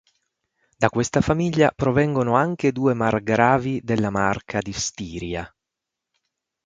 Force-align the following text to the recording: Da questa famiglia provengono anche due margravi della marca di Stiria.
Da 0.77 0.89
questa 0.89 1.21
famiglia 1.21 1.69
provengono 1.69 2.33
anche 2.35 2.71
due 2.71 2.95
margravi 2.95 3.81
della 3.83 4.09
marca 4.09 4.57
di 4.57 4.73
Stiria. 4.73 5.55